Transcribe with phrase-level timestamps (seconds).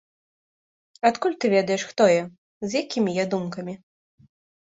[1.09, 2.23] Адкуль ты ведаеш, хто я,
[2.71, 3.73] з якімі я думкамі?